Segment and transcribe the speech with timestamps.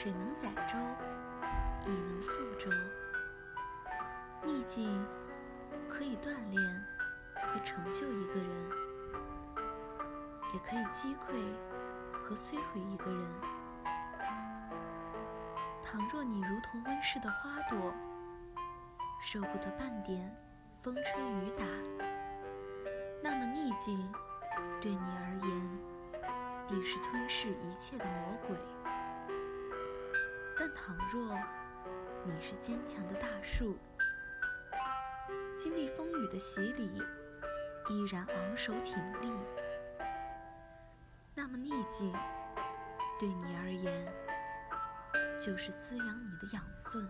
[0.00, 0.78] 水能载舟，
[1.84, 2.70] 亦能覆舟。
[4.44, 5.04] 逆境
[5.88, 6.86] 可以锻炼
[7.34, 8.70] 和成就一个人，
[10.54, 11.42] 也可以击溃
[12.12, 13.26] 和摧毁一个人。
[15.82, 17.92] 倘若你如同温室的花朵，
[19.20, 20.32] 受不得半点
[20.80, 21.64] 风吹雨打，
[23.20, 24.08] 那么逆境
[24.80, 25.78] 对你而言
[26.68, 28.56] 必是吞噬一切的魔鬼。
[30.88, 31.38] 倘若
[32.24, 33.76] 你是坚强的大树，
[35.54, 37.02] 经历风雨的洗礼，
[37.90, 39.30] 依然昂首挺立，
[41.34, 42.10] 那么逆境
[43.20, 44.10] 对你而言
[45.38, 47.06] 就是滋养你的养分。